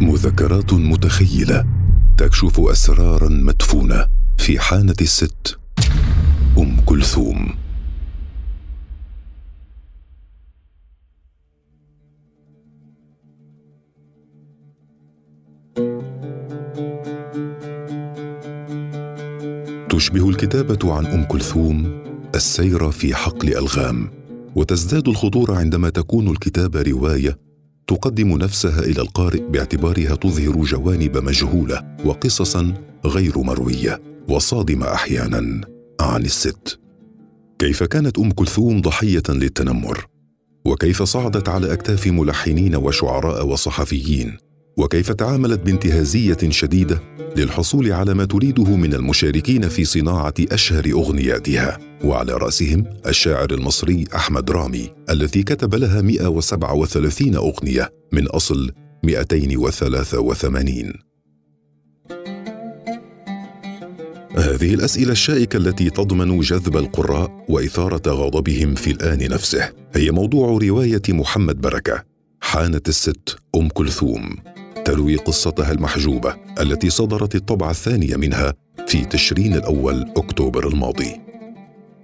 مذكرات 0.00 0.74
متخيلة 0.74 1.66
تكشف 2.18 2.60
أسرارا 2.60 3.28
مدفونة 3.28 4.06
في 4.38 4.58
حانة 4.58 4.94
الست 5.00 5.58
أم 6.58 6.80
كلثوم. 6.86 7.54
تشبه 19.90 20.28
الكتابة 20.28 20.94
عن 20.94 21.06
أم 21.06 21.24
كلثوم 21.24 22.02
السير 22.34 22.90
في 22.90 23.14
حقل 23.14 23.48
ألغام. 23.48 24.25
وتزداد 24.56 25.08
الخطوره 25.08 25.56
عندما 25.56 25.88
تكون 25.88 26.28
الكتابه 26.28 26.82
رواية. 26.82 27.38
تقدم 27.86 28.38
نفسها 28.38 28.80
إلى 28.80 29.02
القارئ 29.02 29.40
باعتبارها 29.40 30.14
تظهر 30.14 30.62
جوانب 30.62 31.16
مجهولة 31.16 31.96
وقصصا 32.04 32.74
غير 33.04 33.38
مروية 33.38 34.02
وصادمة 34.28 34.92
أحيانا. 34.94 35.60
عن 36.00 36.24
الست. 36.24 36.78
كيف 37.58 37.82
كانت 37.82 38.18
أم 38.18 38.30
كلثوم 38.30 38.80
ضحية 38.80 39.22
للتنمر؟ 39.28 40.06
وكيف 40.64 41.02
صعدت 41.02 41.48
على 41.48 41.72
أكتاف 41.72 42.06
ملحنين 42.06 42.76
وشعراء 42.76 43.46
وصحفيين؟ 43.46 44.36
وكيف 44.76 45.12
تعاملت 45.12 45.60
بانتهازية 45.60 46.50
شديدة 46.50 47.02
للحصول 47.36 47.92
على 47.92 48.14
ما 48.14 48.24
تريده 48.24 48.76
من 48.76 48.94
المشاركين 48.94 49.68
في 49.68 49.84
صناعة 49.84 50.34
أشهر 50.40 50.90
أغنياتها. 50.92 51.78
وعلى 52.04 52.32
رأسهم 52.32 52.84
الشاعر 53.06 53.50
المصري 53.50 54.04
أحمد 54.14 54.50
رامي 54.50 54.90
الذي 55.10 55.42
كتب 55.42 55.74
لها 55.74 56.00
137 56.00 57.36
أغنية 57.36 57.92
من 58.12 58.26
أصل 58.26 58.70
283 59.04 60.92
هذه 64.36 64.74
الأسئلة 64.74 65.12
الشائكة 65.12 65.56
التي 65.56 65.90
تضمن 65.90 66.40
جذب 66.40 66.76
القراء 66.76 67.44
وإثارة 67.48 68.10
غضبهم 68.12 68.74
في 68.74 68.90
الآن 68.90 69.30
نفسه. 69.30 69.72
هي 69.94 70.10
موضوع 70.10 70.58
رواية 70.62 71.02
محمد 71.08 71.60
بركة 71.60 72.04
حانت 72.40 72.88
الست 72.88 73.36
أم 73.56 73.68
كلثوم. 73.68 74.36
تروي 74.86 75.16
قصتها 75.16 75.72
المحجوبة 75.72 76.36
التي 76.60 76.90
صدرت 76.90 77.34
الطبعة 77.34 77.70
الثانية 77.70 78.16
منها 78.16 78.54
في 78.86 79.04
تشرين 79.04 79.54
الأول 79.54 80.12
أكتوبر 80.16 80.68
الماضي. 80.68 81.20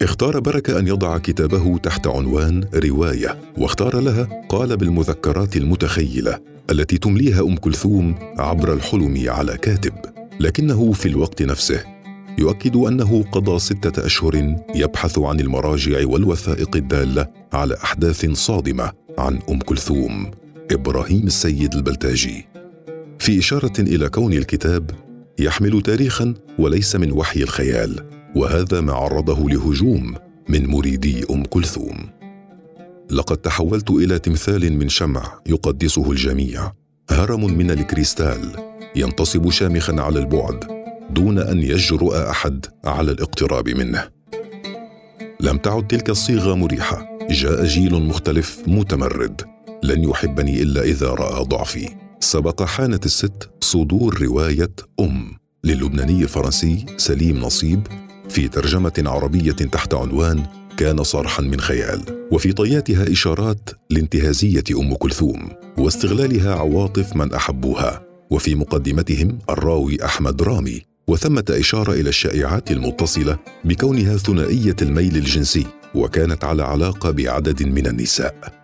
اختار 0.03 0.41
بركة 0.41 0.79
أن 0.79 0.87
يضع 0.87 1.19
كتابه 1.19 1.79
تحت 1.79 2.07
عنوان 2.07 2.65
رواية 2.75 3.39
واختار 3.59 4.01
لها 4.01 4.47
قالب 4.49 4.83
المذكرات 4.83 5.57
المتخيلة 5.57 6.39
التي 6.71 6.99
تمليها 6.99 7.41
أم 7.41 7.57
كلثوم 7.57 8.15
عبر 8.39 8.73
الحلم 8.73 9.25
على 9.27 9.57
كاتب. 9.57 9.95
لكنه 10.41 10.93
في 10.93 11.07
الوقت 11.07 11.43
نفسه 11.43 11.85
يؤكد 12.39 12.77
أنه 12.77 13.25
قضى 13.33 13.59
ستة 13.59 14.07
أشهر 14.07 14.57
يبحث 14.75 15.19
عن 15.19 15.41
المراجع 15.41 16.07
والوثائق 16.07 16.77
الدالة 16.77 17.27
على 17.53 17.77
أحداث 17.85 18.27
صادمة 18.27 18.93
عن 19.19 19.39
أم 19.51 19.59
كلثوم. 19.59 20.31
إبراهيم 20.71 21.27
السيد 21.27 21.75
البلتاجي. 21.75 22.52
في 23.23 23.39
إشارة 23.39 23.73
إلى 23.79 24.09
كون 24.09 24.33
الكتاب 24.33 24.91
يحمل 25.39 25.83
تاريخا 25.83 26.35
وليس 26.59 26.97
من 26.97 27.13
وحي 27.13 27.43
الخيال 27.43 28.01
وهذا 28.37 28.81
ما 28.81 28.93
عرضه 28.93 29.51
لهجوم 29.51 30.15
من 30.49 30.67
مريدي 30.67 31.25
أم 31.31 31.45
كلثوم. 31.45 31.97
لقد 33.11 33.37
تحولت 33.37 33.91
إلى 33.91 34.19
تمثال 34.19 34.73
من 34.73 34.89
شمع 34.89 35.41
يقدسه 35.47 36.11
الجميع. 36.11 36.73
هرم 37.11 37.59
من 37.59 37.71
الكريستال 37.71 38.41
ينتصب 38.97 39.51
شامخا 39.51 40.01
على 40.01 40.19
البعد 40.19 40.65
دون 41.11 41.39
أن 41.39 41.59
يجرؤ 41.59 42.17
أحد 42.17 42.67
على 42.85 43.13
الاقتراب 43.13 43.69
منه. 43.69 44.09
لم 45.41 45.59
تعد 45.59 45.87
تلك 45.87 46.11
الصيغة 46.11 46.55
مريحة 46.55 47.19
جاء 47.31 47.65
جيل 47.65 47.95
مختلف 47.95 48.63
متمرد 48.67 49.43
لن 49.83 50.05
يحبني 50.05 50.63
إلا 50.63 50.83
إذا 50.83 51.09
رأى 51.09 51.45
ضعفي. 51.45 52.02
سبق 52.23 52.63
حانة 52.63 53.01
الست 53.05 53.51
صدور 53.61 54.23
رواية 54.23 54.71
أم 55.01 55.33
للبناني 55.65 56.23
الفرنسي 56.23 56.87
سليم 56.97 57.39
نصيب 57.39 57.87
في 58.29 58.49
ترجمة 58.49 58.93
عربية 59.07 59.53
تحت 59.53 59.95
عنوان 59.95 60.47
كان 60.77 61.03
صرحا 61.03 61.43
من 61.43 61.61
خيال 61.61 62.27
وفي 62.33 62.53
طياتها 62.53 63.13
إشارات 63.13 63.71
لانتهازية 63.91 64.65
أم 64.71 64.95
كلثوم 64.95 65.49
واستغلالها 65.79 66.55
عواطف 66.55 67.17
من 67.17 67.33
أحبوها 67.33 68.03
وفي 68.31 68.55
مقدمتهم 68.55 69.39
الراوي 69.51 70.05
أحمد 70.05 70.43
رامي 70.43 70.83
وثمة 71.09 71.45
إشارة 71.51 71.93
إلى 71.93 72.09
الشائعات 72.09 72.71
المتصلة 72.71 73.39
بكونها 73.65 74.17
ثنائية 74.17 74.77
الميل 74.83 75.17
الجنسي 75.17 75.67
وكانت 75.95 76.45
على 76.45 76.63
علاقة 76.63 77.11
بعدد 77.11 77.63
من 77.63 77.87
النساء. 77.87 78.62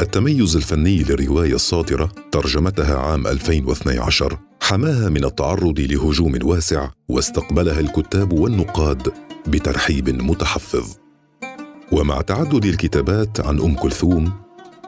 التميز 0.00 0.56
الفني 0.56 1.02
للرواية 1.02 1.54
الساطرة 1.54 2.12
ترجمتها 2.32 2.98
عام 2.98 3.26
2012 3.26 4.38
حماها 4.60 5.08
من 5.08 5.24
التعرض 5.24 5.80
لهجوم 5.80 6.38
واسع 6.42 6.88
واستقبلها 7.08 7.80
الكتاب 7.80 8.32
والنقاد 8.32 9.12
بترحيب 9.46 10.22
متحفظ. 10.22 10.96
ومع 11.92 12.20
تعدد 12.20 12.64
الكتابات 12.64 13.40
عن 13.40 13.60
أم 13.60 13.74
كلثوم 13.74 14.32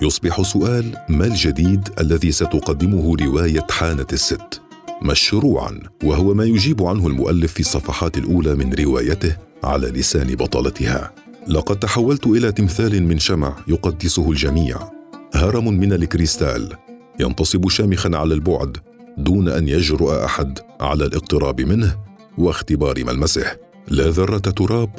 يصبح 0.03 0.43
سؤال 0.43 0.97
ما 1.09 1.27
الجديد 1.27 1.89
الذي 2.01 2.33
ستقدمه 2.33 3.17
رواية 3.17 3.67
حانة 3.71 4.07
الست؟ 4.13 4.61
مشروعا 5.03 5.81
وهو 6.05 6.35
ما 6.35 6.45
يجيب 6.45 6.83
عنه 6.83 7.07
المؤلف 7.07 7.53
في 7.53 7.61
الصفحات 7.61 8.19
الأولى 8.19 8.55
من 8.55 8.75
روايته 8.75 9.37
على 9.65 9.87
لسان 9.89 10.35
بطلتها. 10.35 11.13
لقد 11.49 11.79
تحولت 11.79 12.27
إلى 12.27 12.53
تمثال 12.53 13.03
من 13.03 13.19
شمع 13.19 13.57
يقدسه 13.69 14.31
الجميع. 14.31 15.00
هرم 15.35 15.69
من 15.69 15.93
الكريستال 15.93 16.77
ينتصب 17.21 17.69
شامخا 17.69 18.11
على 18.17 18.35
البعد 18.35 18.77
دون 19.19 19.49
أن 19.49 19.69
يجرؤ 19.69 20.25
أحد 20.25 20.59
على 20.81 21.05
الاقتراب 21.05 21.61
منه 21.61 21.97
واختبار 22.39 23.05
ملمسه. 23.05 23.57
لا 23.89 24.09
ذرة 24.09 24.39
تراب 24.39 24.91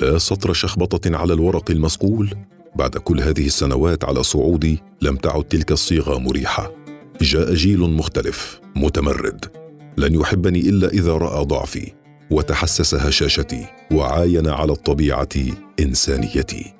لا 0.00 0.18
سطر 0.18 0.52
شخبطة 0.52 1.16
على 1.16 1.32
الورق 1.32 1.70
المصقول 1.70 2.34
بعد 2.76 2.96
كل 2.96 3.20
هذه 3.20 3.46
السنوات 3.46 4.04
على 4.04 4.22
صعودي 4.22 4.82
لم 5.02 5.16
تعد 5.16 5.44
تلك 5.44 5.72
الصيغة 5.72 6.18
مريحة. 6.18 6.72
جاء 7.20 7.54
جيل 7.54 7.80
مختلف 7.80 8.60
متمرد. 8.76 9.44
لن 9.96 10.14
يحبني 10.14 10.60
إلا 10.60 10.88
إذا 10.88 11.12
رأى 11.12 11.44
ضعفي 11.44 11.92
وتحسس 12.30 12.94
هشاشتي 12.94 13.66
وعاين 13.92 14.48
على 14.48 14.72
الطبيعة 14.72 15.28
إنسانيتي. 15.80 16.74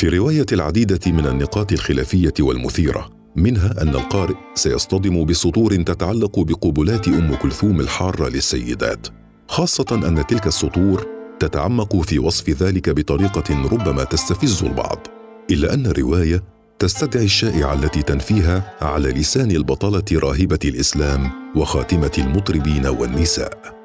في 0.00 0.08
رواية 0.08 0.46
العديدة 0.52 1.00
من 1.06 1.26
النقاط 1.26 1.72
الخلافية 1.72 2.32
والمثيرة 2.40 3.10
منها 3.36 3.82
أن 3.82 3.88
القارئ 3.88 4.34
سيصطدم 4.54 5.24
بسطور 5.24 5.76
تتعلق 5.76 6.40
بقبلات 6.40 7.08
أم 7.08 7.34
كلثوم 7.34 7.80
الحارة 7.80 8.28
للسيدات 8.28 9.06
خاصة 9.48 9.86
أن 9.92 10.26
تلك 10.26 10.46
السطور 10.46 11.06
تتعمق 11.40 11.96
في 11.96 12.18
وصف 12.18 12.62
ذلك 12.62 12.90
بطريقة 12.90 13.68
ربما 13.72 14.04
تستفز 14.04 14.64
البعض 14.64 15.06
إلا 15.50 15.74
أن 15.74 15.86
الرواية 15.86 16.42
تستدعي 16.78 17.24
الشائعة 17.24 17.74
التي 17.74 18.02
تنفيها 18.02 18.76
على 18.80 19.08
لسان 19.08 19.50
البطلة 19.50 20.04
راهبة 20.12 20.60
الإسلام 20.64 21.30
وخاتمة 21.56 22.12
المطربين 22.18 22.86
والنساء. 22.86 23.80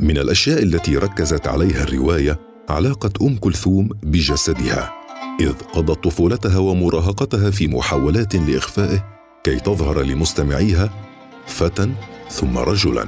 من 0.00 0.18
الأشياء 0.18 0.62
التي 0.62 0.96
ركزت 0.96 1.48
عليها 1.48 1.82
الرواية 1.82 2.40
علاقة 2.68 3.26
أم 3.26 3.36
كلثوم 3.36 3.88
بجسدها. 4.02 5.03
إذ 5.40 5.52
قضت 5.52 6.04
طفولتها 6.04 6.58
ومراهقتها 6.58 7.50
في 7.50 7.68
محاولات 7.68 8.36
لإخفائه 8.36 9.04
كي 9.44 9.56
تظهر 9.56 10.02
لمستمعيها 10.02 10.90
فتى 11.46 11.90
ثم 12.30 12.58
رجلا. 12.58 13.06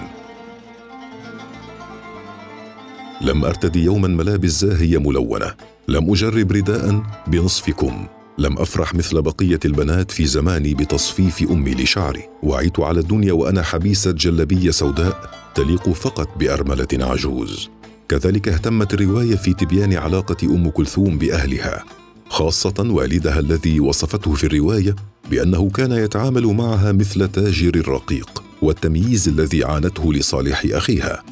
لم 3.21 3.45
أرتدي 3.45 3.85
يوما 3.85 4.09
ملابس 4.09 4.51
زاهية 4.51 4.99
ملونة. 4.99 5.55
لم 5.89 6.11
أجرب 6.11 6.53
رداء 6.53 7.03
بنصف 7.27 7.71
كم 7.71 8.07
لم 8.39 8.59
أفرح 8.59 8.95
مثل 8.95 9.23
بقية 9.23 9.61
البنات 9.65 10.11
في 10.11 10.27
زماني 10.27 10.75
بتصفيف 10.75 11.51
أمي 11.51 11.75
لشعري. 11.75 12.29
وعيت 12.43 12.81
على 12.81 13.01
الدنيا 13.01 13.33
وأنا 13.33 13.63
حبيسة 13.63 14.11
جلبيه 14.11 14.71
سوداء 14.71 15.31
تليق 15.55 15.89
فقط 15.89 16.29
بأرملة 16.39 16.89
عجوز. 16.93 17.71
كذلك 18.09 18.49
اهتمت 18.49 18.95
الرواية 18.95 19.37
في 19.37 19.55
تبيان 19.55 19.95
علاقة 19.95 20.47
أم 20.47 20.71
كلثوم 20.71 21.19
بأهلها. 21.19 21.85
خاصة 22.29 22.75
والدها 22.79 23.39
الذي 23.39 23.81
وصفته 23.81 24.35
في 24.35 24.45
الرواية 24.45 24.97
بأنه 25.31 25.71
كان 25.71 25.93
يتعامل 25.93 26.47
معها 26.47 26.93
مثل 26.93 27.29
تاجر 27.29 27.89
رقيق 27.89 28.43
والتمييز 28.63 29.29
الذي 29.29 29.65
عانته 29.65 30.13
لصالح 30.13 30.63
أخيها. 30.65 31.23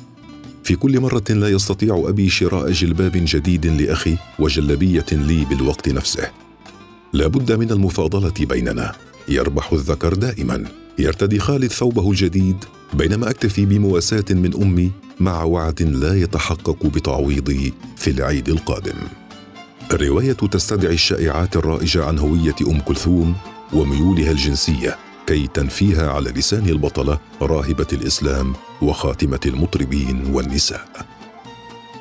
في 0.64 0.76
كل 0.76 1.00
مرة 1.00 1.25
لا 1.31 1.49
يستطيع 1.49 2.05
أبي 2.08 2.29
شراء 2.29 2.70
جلباب 2.70 3.12
جديد 3.14 3.67
لأخي 3.67 4.17
وجلبية 4.38 5.06
لي 5.12 5.44
بالوقت 5.44 5.88
نفسه. 5.88 6.31
لا 7.12 7.26
بد 7.26 7.52
من 7.52 7.70
المفاضلة 7.70 8.32
بيننا. 8.41 8.93
يربح 9.29 9.73
الذكر 9.73 10.14
دائما. 10.14 10.64
يرتدي 10.99 11.38
خالد 11.38 11.73
ثوبه 11.73 12.11
الجديد 12.11 12.56
بينما 12.94 13.31
أكتفي 13.31 13.67
بمواساة 13.67 14.25
من 14.31 14.62
أمي 14.62 14.91
مع 15.20 15.43
وعد 15.43 15.82
لا 15.82 16.14
يتحقق 16.14 16.87
بتعويضي 16.87 17.73
في 17.96 18.11
العيد 18.11 18.49
القادم. 18.49 18.96
الروايه 19.93 20.33
تستدعي 20.33 20.95
الشائعات 20.95 21.57
الرائجة 21.57 22.05
عن 22.05 22.19
هوية 22.19 22.55
أم 22.69 22.81
كلثوم 22.81 23.35
وميولها 23.73 24.31
الجنسية 24.31 24.99
كي 25.27 25.47
تنفيها 25.47 26.11
على 26.11 26.31
لسان 26.31 26.69
البطلة 26.69 27.19
راهبة 27.43 27.87
الإسلام 27.93 28.53
وخاتمة 28.83 29.41
المطربين 29.47 30.31
والنساء. 30.33 30.89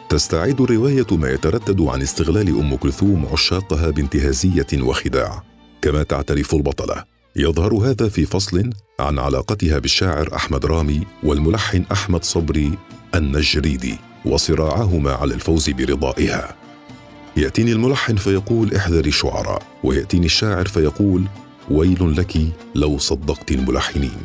تستعيد 0.10 0.62
الرواية 0.62 1.06
ما 1.12 1.30
يتردد 1.30 1.82
عن 1.82 2.02
استغلال 2.02 2.50
أم 2.50 2.76
كلثوم 2.76 3.26
عشاقها 3.26 3.90
بانتهازية 3.90 4.68
وخداع. 4.74 5.44
كما 5.82 6.04
تعترف 6.04 6.56
البطلة 6.56 7.04
يظهر 7.36 7.74
هذا 7.74 8.10
في 8.10 8.26
فصل 8.26 8.70
عن 9.00 9.20
علاقتها 9.20 9.80
بالشاعر 9.80 10.36
أحمد 10.36 10.66
رامي 10.66 11.02
والملحن 11.24 11.84
أحمد 11.92 12.24
صبري 12.24 12.72
النجريدي 13.16 13.98
وصراعهما 14.26 15.12
على 15.12 15.34
الفوز 15.34 15.70
برضائها. 15.70 16.63
يأتيني 17.38 17.72
الملحن 17.72 18.16
فيقول 18.16 18.76
احذري 18.76 19.10
الشعراء 19.10 19.64
ويأتيني 19.84 20.26
الشاعر 20.26 20.66
فيقول 20.66 21.24
ويل 21.72 22.16
لك 22.18 22.38
لو 22.76 22.98
صدقت 22.98 23.52
الملحنين. 23.52 24.22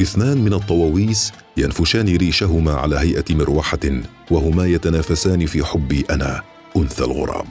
اثنان 0.00 0.38
من 0.38 0.52
الطواويس 0.52 1.32
ينفشان 1.56 2.16
ريشهما 2.16 2.72
على 2.74 2.98
هيئة 2.98 3.24
مروحة 3.34 4.02
وهما 4.30 4.66
يتنافسان 4.66 5.46
في 5.46 5.64
حبي 5.64 6.04
أنا 6.10 6.42
أنثى 6.76 7.04
الغراب. 7.04 7.48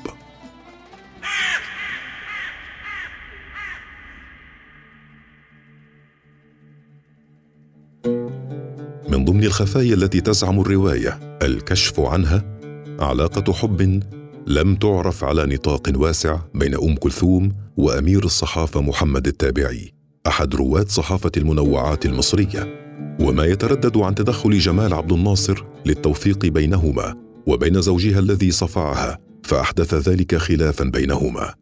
من 9.10 9.26
ضمن 9.26 9.44
الخفايا 9.44 9.94
التي 9.94 10.22
تزعم 10.22 10.60
الرواية 10.60 11.40
الكشف 11.44 12.00
عنها 12.00 12.60
علاقة 13.00 13.54
حب 13.54 14.04
لم 14.48 14.76
تعرف 14.76 15.24
على 15.24 15.46
نطاق 15.46 15.92
واسع 15.96 16.40
بين 16.54 16.76
أم 16.76 16.96
كلثوم 16.96 17.52
وأمير 17.78 18.26
الصحافة 18.26 18.82
محمد 18.82 19.28
التابعي 19.28 19.94
أحد 20.28 20.56
رواد 20.56 20.90
صحافة 20.90 21.32
المنوعات 21.38 22.06
المصرية. 22.06 22.88
وما 23.20 23.46
يتردد 23.46 23.98
عن 23.98 24.16
تدخل 24.16 24.58
جمال 24.60 24.94
عبد 24.94 25.12
الناصر 25.12 25.64
للتوفيق 25.86 26.46
بينهما 26.46 27.16
وبين 27.48 27.82
زوجها 27.82 28.20
الذي 28.20 28.52
صفعها 28.52 29.20
فأحدث 29.44 29.94
ذلك 29.94 30.36
خلافا 30.36 30.84
بينهما. 30.84 31.54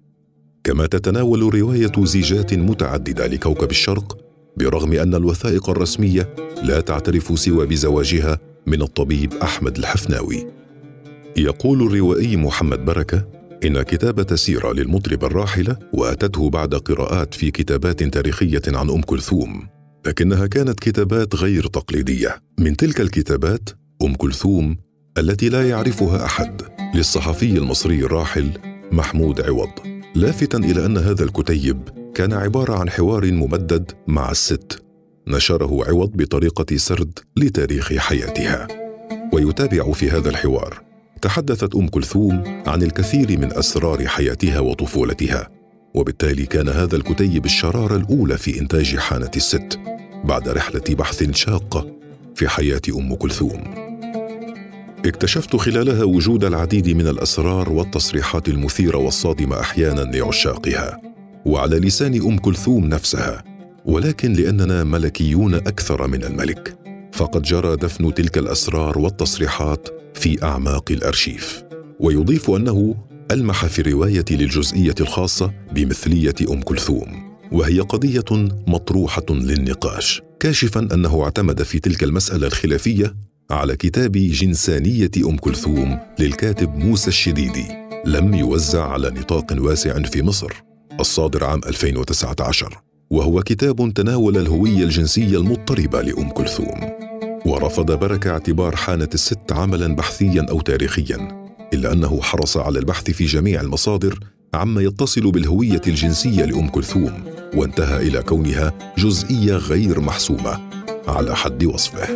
كما 0.63 0.85
تتناول 0.85 1.53
رواية 1.55 1.91
زيجات 2.03 2.53
متعددة 2.53 3.27
لكوكب 3.27 3.71
الشرق 3.71 4.17
برغم 4.57 4.93
أن 4.93 5.15
الوثائق 5.15 5.69
الرسمية 5.69 6.35
لا 6.63 6.79
تعترف 6.79 7.39
سوى 7.39 7.65
بزواجها 7.65 8.39
من 8.67 8.81
الطبيب 8.81 9.33
أحمد 9.33 9.77
الحفناوي. 9.77 10.64
يقول 11.37 11.81
الروائي 11.81 12.37
محمد 12.37 12.85
بركة 12.85 13.27
إن 13.65 13.81
كتابة 13.81 14.35
سيرة 14.35 14.73
للمطربه 14.73 15.27
الراحلة 15.27 15.77
وأتته 15.93 16.49
بعد 16.49 16.75
قراءات 16.75 17.33
في 17.33 17.51
كتابات 17.51 18.03
تاريخية 18.03 18.61
عن 18.67 18.89
أم 18.89 19.01
كلثوم 19.01 19.67
لكنها 20.07 20.47
كانت 20.47 20.79
كتابات 20.79 21.35
غير 21.35 21.67
تقليدية. 21.67 22.35
من 22.59 22.75
تلك 22.75 23.01
الكتابات 23.01 23.69
أم 24.01 24.15
كلثوم 24.15 24.77
التي 25.17 25.49
لا 25.49 25.69
يعرفها 25.69 26.25
أحد 26.25 26.61
للصحفي 26.95 27.57
المصري 27.57 27.99
الراحل 27.99 28.51
محمود 28.91 29.41
عوض. 29.41 29.69
لافتا 30.15 30.57
إلى 30.57 30.85
أن 30.85 30.97
هذا 30.97 31.23
الكتيب 31.23 31.89
كان 32.13 32.33
عبارة 32.33 32.79
عن 32.79 32.89
حوار 32.89 33.31
ممدد 33.31 33.91
مع 34.07 34.31
الست 34.31 34.83
نشره 35.27 35.85
عوض 35.87 36.11
بطريقة 36.17 36.77
سرد 36.77 37.19
لتاريخ 37.37 37.93
حياتها 37.93 38.67
ويتابع 39.33 39.91
في 39.91 40.09
هذا 40.09 40.29
الحوار. 40.29 40.94
تحدثت 41.25 41.75
أم 41.75 41.87
كلثوم 41.87 42.43
عن 42.67 42.83
الكثير 42.83 43.39
من 43.39 43.57
أسرار 43.57 44.07
حياتها 44.07 44.59
وطفولتها 44.59 45.49
وبالتالي 45.93 46.45
كان 46.45 46.69
هذا 46.69 46.95
الكتيب 46.95 47.45
الشرارة 47.45 47.95
الأولى 47.95 48.37
في 48.37 48.59
إنتاج 48.59 48.97
حانة 48.97 49.31
الست 49.35 49.79
بعد 50.23 50.49
رحلة 50.49 50.83
بحث 50.89 51.31
شاقه 51.31 51.87
في 52.35 52.47
حياة 52.47 52.81
أم 52.89 53.15
كلثوم. 53.15 53.63
اكتشفت 55.05 55.55
خلالها 55.55 56.03
وجود 56.03 56.43
العديد 56.43 56.89
من 56.89 57.07
الأسرار 57.07 57.69
والتصريحات 57.69 58.49
المثيرة 58.49 58.97
والصادمة 58.97 59.59
أحيانا 59.59 60.01
لعشاقها 60.01 61.01
وعلى 61.45 61.79
لسان 61.79 62.21
أم 62.21 62.37
كلثوم 62.37 62.85
نفسها 62.85 63.43
ولكن 63.85 64.33
لأننا 64.33 64.83
ملكيون 64.83 65.53
أكثر 65.53 66.07
من 66.07 66.23
الملك. 66.23 66.84
فقد 67.15 67.41
جرى 67.41 67.75
دفن 67.75 68.13
تلك 68.13 68.37
الأسرار 68.37 68.99
والتصريحات 68.99 69.87
في 70.13 70.43
أعماق 70.43 70.91
الأرشيف. 70.91 71.63
ويضيف 71.99 72.49
أنه 72.49 72.95
ألمح 73.31 73.65
في 73.65 73.79
الرواية 73.79 74.25
للجزئية 74.31 74.95
الخاصة 75.01 75.53
بمثلية 75.71 76.35
أم 76.49 76.61
كلثوم 76.61 77.37
وهي 77.51 77.79
قضية 77.79 78.25
مطروحة 78.67 79.25
للنقاش 79.29 80.21
كاشفا 80.39 80.87
أنه 80.93 81.23
اعتمد 81.23 81.63
في 81.63 81.79
تلك 81.79 82.03
المسألة 82.03 82.47
الخلافية 82.47 83.15
على 83.51 83.75
كتاب 83.75 84.11
جنسانية 84.11 85.11
أم 85.25 85.37
كلثوم 85.37 85.99
للكاتب 86.19 86.75
موسى 86.75 87.07
الشديدي 87.07 87.67
لم 88.05 88.33
يوزع 88.33 88.87
على 88.87 89.09
نطاق 89.09 89.53
واسع 89.57 90.01
في 90.01 90.23
مصر 90.23 90.51
الصادر 90.99 91.43
عام 91.43 91.61
2019 91.67 92.81
وهو 93.09 93.41
كتاب 93.41 93.93
تناول 93.93 94.37
الهوية 94.37 94.83
الجنسية 94.83 95.37
المضطربة 95.37 96.01
لأم 96.01 96.29
كلثوم. 96.29 96.89
ورفض 97.45 97.91
بركه 97.91 98.29
اعتبار 98.29 98.75
حانة 98.75 99.09
الست 99.13 99.51
عملا 99.51 99.95
بحثيا 99.95 100.45
أو 100.49 100.61
تاريخيا 100.61 101.45
إلا 101.73 101.93
أنه 101.93 102.21
حرص 102.21 102.57
على 102.57 102.79
البحث 102.79 103.11
في 103.11 103.25
جميع 103.25 103.61
المصادر 103.61 104.19
عما 104.53 104.81
يتصل 104.81 105.31
بالهوية 105.31 105.81
الجنسية 105.87 106.45
لأم 106.45 106.67
كلثوم 106.67 107.23
وانتهى 107.55 108.07
إلى 108.07 108.23
كونها 108.23 108.73
جزئية 108.97 109.55
غير 109.55 109.99
محسومة 109.99 110.59
على 111.07 111.35
حد 111.35 111.63
وصفه. 111.63 112.07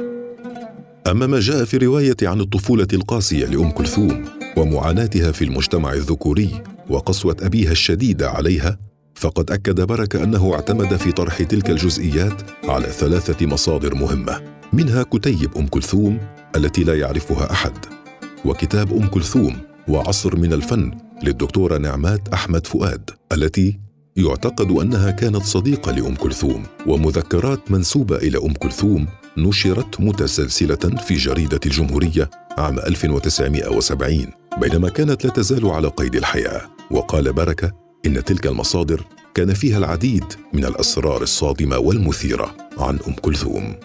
أما 1.07 1.27
ما 1.27 1.39
جاء 1.39 1.65
في 1.65 1.77
الروايه 1.77 2.17
عن 2.23 2.41
الطفولة 2.41 2.87
القاسية 2.93 3.45
لأم 3.45 3.71
كلثوم 3.71 4.25
ومعاناتها 4.57 5.31
في 5.31 5.43
المجتمع 5.43 5.93
الذكوري 5.93 6.63
وقسوة 6.89 7.37
أبيها 7.41 7.71
الشديده 7.71 8.29
عليها 8.29 8.88
فقد 9.19 9.51
أكد 9.51 9.81
بركة 9.81 10.23
أنه 10.23 10.53
اعتمد 10.53 10.95
في 10.95 11.11
طرح 11.11 11.43
تلك 11.43 11.69
الجزئيات 11.69 12.41
على 12.63 12.87
ثلاثة 12.87 13.45
مصادر 13.45 13.95
مهمة 13.95 14.41
منها 14.73 15.03
كتيب 15.03 15.57
أم 15.57 15.67
كلثوم 15.67 16.19
التي 16.55 16.83
لا 16.83 16.95
يعرفها 16.95 17.51
أحد 17.51 17.85
وكتاب 18.45 18.93
أم 18.93 19.07
كلثوم 19.07 19.57
وعصر 19.87 20.35
من 20.35 20.53
الفن 20.53 20.91
للدكتورة 21.23 21.77
نعمات 21.77 22.27
أحمد 22.27 22.67
فؤاد 22.67 23.09
التي 23.33 23.79
يعتقد 24.15 24.71
أنها 24.71 25.11
كانت 25.11 25.43
صديقة 25.43 25.91
لأم 25.91 26.15
كلثوم 26.15 26.63
ومذكرات 26.87 27.71
منسوبة 27.71 28.15
إلى 28.15 28.37
أم 28.37 28.53
كلثوم 28.53 29.07
نشرت 29.37 30.01
متسلسلة 30.01 30.75
في 30.75 31.13
جريدة 31.13 31.59
الجمهورية 31.65 32.29
عام 32.57 32.79
1970 32.79 34.25
بينما 34.61 34.89
كانت 34.89 35.25
لا 35.25 35.31
تزال 35.31 35.65
على 35.65 35.87
قيد 35.87 36.15
الحياة 36.15 36.61
وقال 36.91 37.33
بركة 37.33 37.88
إن 38.05 38.23
تلك 38.23 38.47
المصادر 38.47 39.05
كان 39.33 39.53
فيها 39.53 39.77
العديد 39.77 40.23
من 40.53 40.65
الأسرار 40.65 41.21
الصادمة 41.21 41.77
والمثيرة 41.77 42.55
عن 42.77 42.99
أم 43.07 43.13
كلثوم. 43.13 43.75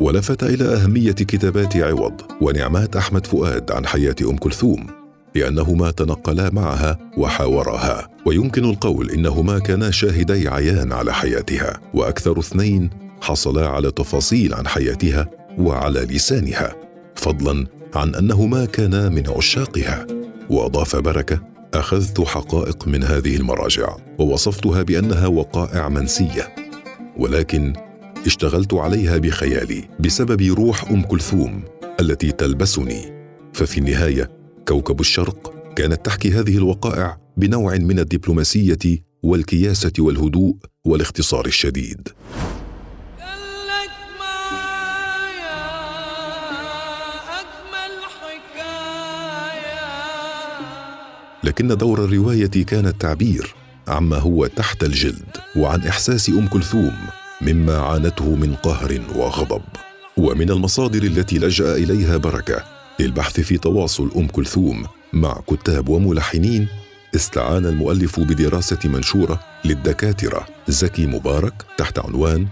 ولفت 0.00 0.42
إلى 0.42 0.64
أهمية 0.64 1.12
كتابات 1.12 1.76
عوض 1.76 2.20
ونعمات 2.40 2.96
أحمد 2.96 3.26
فؤاد 3.26 3.70
عن 3.72 3.86
حياة 3.86 4.16
أم 4.22 4.36
كلثوم 4.36 4.86
لأنهما 5.34 5.90
تنقلا 5.90 6.50
معها 6.52 6.98
وحاوراها 7.16 8.08
ويمكن 8.26 8.64
القول 8.64 9.10
إنهما 9.10 9.58
كانا 9.58 9.90
شاهدي 9.90 10.48
عيان 10.48 10.92
على 10.92 11.14
حياتها 11.14 11.80
وأكثر 11.94 12.38
اثنين 12.38 12.90
حصلا 13.20 13.68
على 13.68 13.90
تفاصيل 13.90 14.54
عن 14.54 14.66
حياتها 14.66 15.30
وعلى 15.58 16.00
لسانها 16.00 16.76
فضلا 17.14 17.66
عن 17.94 18.14
أنهما 18.14 18.64
كانا 18.64 19.08
من 19.08 19.30
عشاقها. 19.36 20.06
وأضاف 20.50 20.96
بركة 20.96 21.57
أخذت 21.78 22.20
حقائق 22.20 22.88
من 22.88 23.04
هذه 23.04 23.36
المراجع 23.36 23.96
ووصفتها 24.18 24.82
بأنها 24.82 25.26
وقائع 25.26 25.88
منسية. 25.88 26.54
ولكن 27.16 27.72
اشتغلت 28.26 28.74
عليها 28.74 29.18
بخيالي 29.18 29.88
بسبب 30.00 30.42
روح 30.42 30.90
أم 30.90 31.02
كلثوم 31.02 31.62
التي 32.00 32.32
تلبسني. 32.32 33.12
ففي 33.52 33.78
النهاية 33.78 34.30
كوكب 34.68 35.00
الشرق 35.00 35.54
كانت 35.76 36.06
تحكي 36.06 36.30
هذه 36.30 36.56
الوقائع 36.56 37.18
بنوع 37.36 37.74
من 37.74 37.98
الدبلوماسية 37.98 39.04
والكياسة 39.22 39.92
والهدوء 39.98 40.56
والاختصار 40.84 41.46
الشديد. 41.46 42.08
ولكن 51.58 51.76
دور 51.76 52.04
الرواية 52.04 52.64
كان 52.64 52.86
التعبير 52.86 53.54
عما 53.88 54.16
هو 54.16 54.46
تحت 54.46 54.84
الجلد 54.84 55.36
وعن 55.56 55.80
إحساس 55.80 56.28
أم 56.28 56.46
كلثوم 56.46 56.96
مما 57.40 57.78
عانته 57.78 58.34
من 58.34 58.54
قهر 58.54 59.00
وغضب. 59.14 59.62
ومن 60.16 60.50
المصادر 60.50 61.02
التي 61.02 61.38
لجأ 61.38 61.74
إليها 61.74 62.16
بركة 62.16 62.64
للبحث 63.00 63.40
في 63.40 63.58
تواصل 63.58 64.10
أم 64.16 64.26
كلثوم 64.26 64.86
مع 65.12 65.40
كتاب 65.48 65.88
وملحنين 65.88 66.68
استعان 67.14 67.66
المؤلف 67.66 68.20
بدراسة 68.20 68.78
منشورة 68.84 69.40
للدكاترة 69.64 70.46
زكي 70.68 71.06
مبارك 71.06 71.54
تحت 71.78 71.98
عنوان 71.98 72.46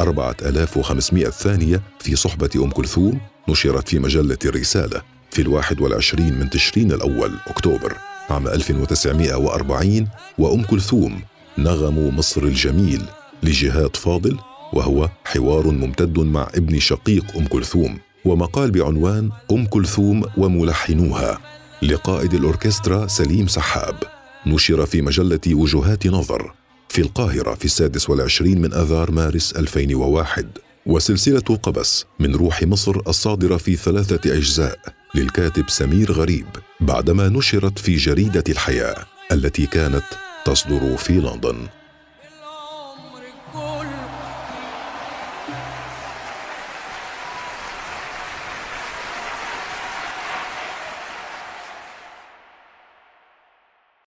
4500 0.00 1.30
ثانية 1.30 1.82
في 2.00 2.16
صحبة 2.16 2.50
أم 2.56 2.70
كلثوم 2.70 3.20
نشرت 3.48 3.88
في 3.88 3.98
مجلة 3.98 4.38
الرسالة 4.44 5.02
في 5.30 5.42
الواحد 5.42 5.80
والعشرين 5.80 6.38
من 6.38 6.50
تشرين 6.50 6.92
الأول 6.92 7.32
أكتوبر. 7.46 8.07
عام 8.30 8.48
1940 8.48 10.08
وأم 10.38 10.62
كلثوم 10.62 11.20
نغم 11.58 12.16
مصر 12.16 12.42
الجميل 12.42 13.02
لجهاد 13.42 13.96
فاضل 13.96 14.38
وهو 14.72 15.08
حوار 15.24 15.70
ممتد 15.70 16.18
مع 16.18 16.48
ابن 16.54 16.78
شقيق 16.78 17.36
أم 17.36 17.46
كلثوم 17.46 17.98
ومقال 18.24 18.70
بعنوان 18.70 19.30
أم 19.52 19.66
كلثوم 19.66 20.24
وملحنوها 20.36 21.38
لقائد 21.82 22.34
الأوركسترا 22.34 23.06
سليم 23.06 23.46
سحاب 23.46 23.94
نشر 24.46 24.86
في 24.86 25.02
مجلة 25.02 25.40
وجهات 25.52 26.06
نظر 26.06 26.52
في 26.88 27.00
القاهرة 27.00 27.54
في 27.54 27.64
السادس 27.64 28.10
والعشرين 28.10 28.60
من 28.60 28.74
أذار 28.74 29.10
مارس 29.10 29.52
2001 29.52 30.46
وسلسلة 30.88 31.56
قبس 31.62 32.04
من 32.20 32.34
روح 32.34 32.62
مصر 32.62 32.96
الصادرة 33.08 33.56
في 33.56 33.76
ثلاثة 33.76 34.36
أجزاء 34.36 34.78
للكاتب 35.14 35.68
سمير 35.68 36.12
غريب 36.12 36.46
بعدما 36.80 37.28
نشرت 37.28 37.78
في 37.78 37.96
جريدة 37.96 38.44
الحياة 38.48 39.06
التي 39.32 39.66
كانت 39.66 40.04
تصدر 40.44 40.96
في 40.96 41.12
لندن. 41.12 41.77